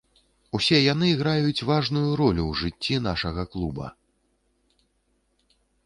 Усе 0.59 0.77
яны 0.93 1.09
граюць 1.19 1.65
важную 1.73 2.07
ролю 2.21 2.43
ў 2.47 2.53
жыцці 2.65 2.95
нашага 3.09 3.47
клуба. 3.53 3.95